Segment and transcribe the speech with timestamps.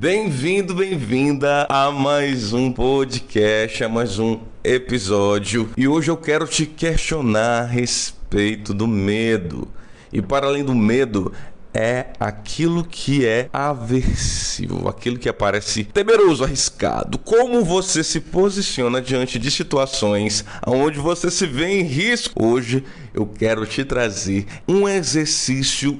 [0.00, 5.70] Bem-vindo, bem-vinda a mais um podcast, a mais um episódio.
[5.76, 9.66] E hoje eu quero te questionar a respeito do medo.
[10.12, 11.32] E para além do medo,
[11.74, 17.18] é aquilo que é aversivo, aquilo que aparece temeroso, arriscado.
[17.18, 22.40] Como você se posiciona diante de situações onde você se vê em risco?
[22.40, 25.98] Hoje eu quero te trazer um exercício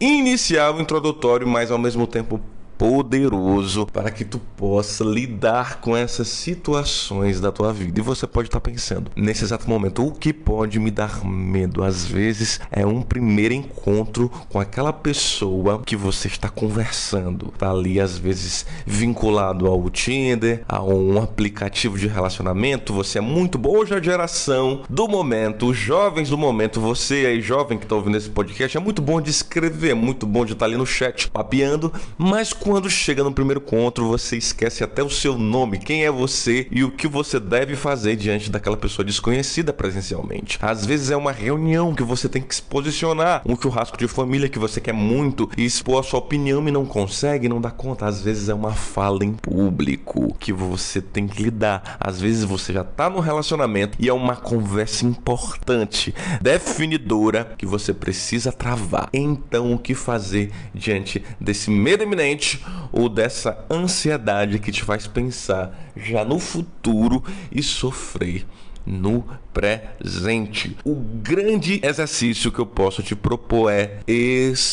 [0.00, 2.40] inicial, introdutório, mas ao mesmo tempo
[2.78, 7.98] poderoso para que tu possa lidar com essas situações da tua vida.
[7.98, 11.82] E você pode estar pensando, nesse exato momento, o que pode me dar medo?
[11.82, 17.52] Às vezes é um primeiro encontro com aquela pessoa que você está conversando.
[17.58, 23.58] Tá ali às vezes vinculado ao Tinder, a um aplicativo de relacionamento, você é muito
[23.58, 23.76] bom.
[23.76, 28.16] Hoje a geração do momento, os jovens do momento, você aí jovem que está ouvindo
[28.16, 31.30] esse podcast, é muito bom de escrever, é muito bom de estar ali no chat
[31.30, 36.10] papeando, mas quando chega no primeiro encontro, você esquece até o seu nome, quem é
[36.10, 40.58] você e o que você deve fazer diante daquela pessoa desconhecida presencialmente.
[40.60, 44.48] Às vezes é uma reunião que você tem que se posicionar, um churrasco de família
[44.48, 48.06] que você quer muito e expor a sua opinião e não consegue, não dá conta.
[48.06, 51.96] Às vezes é uma fala em público que você tem que lidar.
[52.00, 57.94] Às vezes você já tá no relacionamento e é uma conversa importante, definidora que você
[57.94, 59.08] precisa travar.
[59.12, 62.55] Então, o que fazer diante desse medo iminente?
[62.92, 68.46] Ou dessa ansiedade que te faz pensar já no futuro e sofrer
[68.86, 70.76] no presente.
[70.84, 74.72] O grande exercício que eu posso te propor é exposição.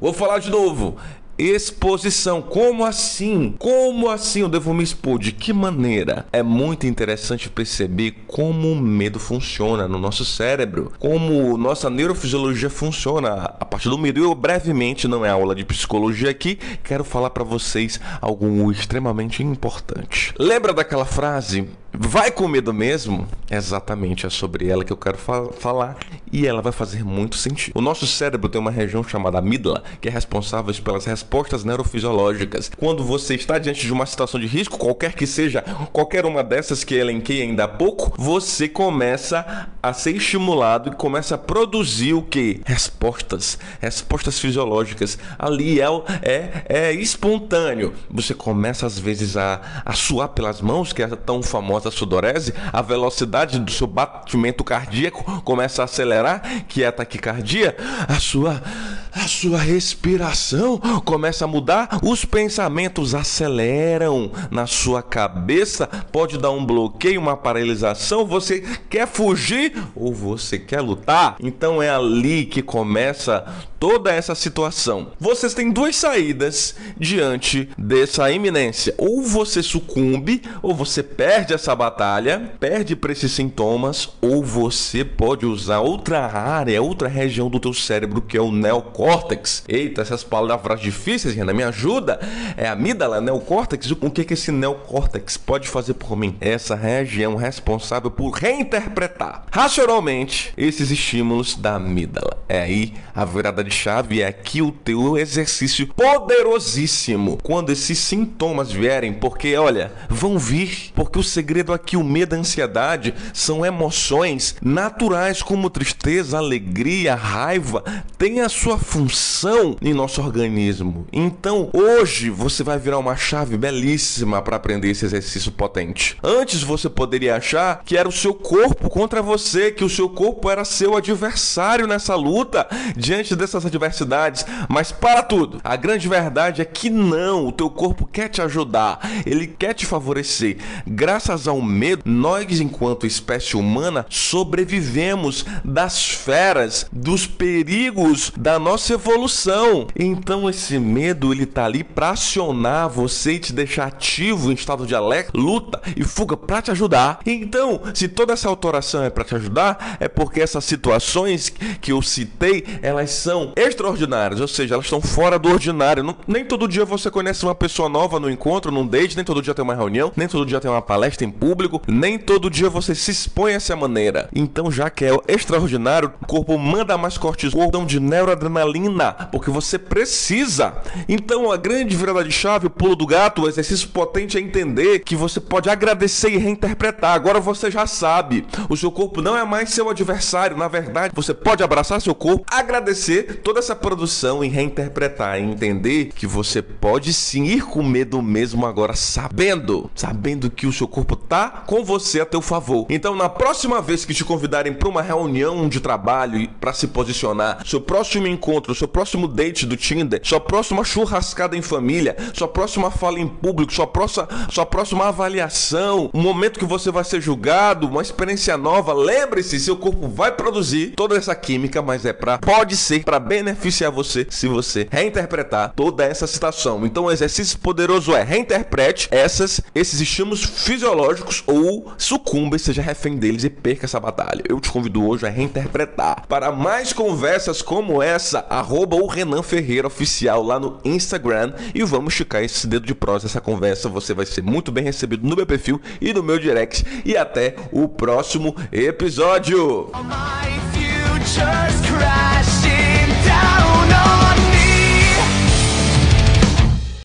[0.00, 0.96] Vou falar de novo.
[1.40, 2.42] Exposição.
[2.42, 3.54] Como assim?
[3.58, 5.18] Como assim eu devo me expor?
[5.18, 6.26] De que maneira?
[6.30, 13.54] É muito interessante perceber como o medo funciona no nosso cérebro, como nossa neurofisiologia funciona
[13.58, 14.22] a partir do medo.
[14.22, 20.34] Eu brevemente, não é aula de psicologia aqui, quero falar para vocês algo extremamente importante.
[20.38, 21.66] Lembra daquela frase?
[21.92, 23.26] Vai com medo mesmo?
[23.50, 25.98] Exatamente, é sobre ela que eu quero fa falar
[26.32, 27.76] e ela vai fazer muito sentido.
[27.76, 32.70] O nosso cérebro tem uma região chamada amígdala, que é responsável pelas respostas neurofisiológicas.
[32.76, 35.62] Quando você está diante de uma situação de risco, qualquer que seja,
[35.92, 41.34] qualquer uma dessas que elenquei ainda há pouco, você começa a ser estimulado e começa
[41.34, 42.60] a produzir o que?
[42.64, 45.18] Respostas, respostas fisiológicas.
[45.36, 45.86] Ali é,
[46.22, 47.92] é, é espontâneo.
[48.08, 52.52] Você começa às vezes a, a suar pelas mãos, que é tão famosa famosa sudorese,
[52.72, 57.74] a velocidade do seu batimento cardíaco começa a acelerar, que é a taquicardia,
[58.06, 58.62] a sua
[59.12, 66.64] a sua respiração começa a mudar, os pensamentos aceleram na sua cabeça, pode dar um
[66.64, 71.36] bloqueio, uma paralisação, você quer fugir ou você quer lutar?
[71.40, 73.44] Então é ali que começa
[73.80, 75.08] toda essa situação.
[75.18, 78.94] Vocês têm duas saídas diante dessa iminência.
[78.98, 85.46] Ou você sucumbe, ou você perde essa batalha, perde para esses sintomas, ou você pode
[85.46, 88.52] usar outra área, outra região do teu cérebro que é o
[89.00, 89.64] neocórtex.
[89.66, 92.20] Eita, essas palavras difíceis, Renan, me ajuda.
[92.56, 93.90] É amígdala, neocórtex.
[93.90, 96.36] O que que esse neocórtex pode fazer por mim?
[96.40, 102.42] Essa região responsável por reinterpretar racionalmente esses estímulos da amígdala.
[102.48, 107.38] É aí a virada de chave é aqui o teu exercício poderosíssimo.
[107.42, 112.38] Quando esses sintomas vierem, porque olha, vão vir, porque o segredo aqui, o medo, a
[112.38, 117.82] ansiedade, são emoções naturais como tristeza, alegria, raiva,
[118.18, 121.06] tem a sua função em nosso organismo.
[121.12, 126.16] Então, hoje você vai virar uma chave belíssima para aprender esse exercício potente.
[126.22, 130.50] Antes você poderia achar que era o seu corpo contra você, que o seu corpo
[130.50, 135.60] era seu adversário nessa luta diante dessas essas adversidades, mas para tudo.
[135.62, 139.84] A grande verdade é que não, o teu corpo quer te ajudar, ele quer te
[139.86, 140.56] favorecer.
[140.86, 149.86] Graças ao medo, nós, enquanto espécie humana, sobrevivemos das feras, dos perigos da nossa evolução.
[149.94, 154.86] Então esse medo ele tá ali para acionar você e te deixar ativo em estado
[154.86, 157.20] de alerta, luta e fuga para te ajudar.
[157.26, 162.00] Então, se toda essa autoração é para te ajudar, é porque essas situações que eu
[162.00, 166.02] citei, elas são extraordinárias, ou seja, elas estão fora do ordinário.
[166.02, 169.42] Não, nem todo dia você conhece uma pessoa nova no encontro, num date, nem todo
[169.42, 172.70] dia tem uma reunião, nem todo dia tem uma palestra em público, nem todo dia
[172.70, 174.28] você se expõe dessa maneira.
[174.34, 179.78] Então, já que é extraordinário, o corpo manda mais cortisol de neuroadrenalina adrenalina, porque você
[179.78, 180.74] precisa.
[181.08, 185.00] Então, a grande virada de chave, o pulo do gato, o exercício potente é entender
[185.00, 187.12] que você pode agradecer e reinterpretar.
[187.12, 190.56] Agora você já sabe, o seu corpo não é mais seu adversário.
[190.56, 196.10] Na verdade, você pode abraçar seu corpo, agradecer toda essa produção e reinterpretar e entender
[196.14, 201.16] que você pode sim ir com medo mesmo agora, sabendo, sabendo que o seu corpo
[201.16, 202.86] tá com você a teu favor.
[202.88, 207.66] Então, na próxima vez que te convidarem para uma reunião de trabalho para se posicionar,
[207.66, 208.26] seu próximo
[208.60, 213.26] encontro, seu próximo date do Tinder, sua próxima churrascada em família, sua próxima fala em
[213.26, 218.56] público, sua próxima, sua próxima avaliação, um momento que você vai ser julgado, uma experiência
[218.56, 223.18] nova, lembre-se, seu corpo vai produzir toda essa química, mas é para pode ser para
[223.18, 226.84] beneficiar você se você reinterpretar toda essa situação.
[226.84, 233.16] Então, o exercício poderoso é reinterprete essas esses estímulos fisiológicos ou sucumba e seja refém
[233.16, 234.42] deles e perca essa batalha.
[234.48, 236.26] Eu te convido hoje a reinterpretar.
[236.28, 242.12] Para mais conversas como essa, arroba o Renan Ferreira Oficial lá no Instagram e vamos
[242.12, 243.88] esticar esse dedo de prosa, essa conversa.
[243.88, 246.84] Você vai ser muito bem recebido no meu perfil e no meu direct.
[247.04, 249.90] E até o próximo episódio.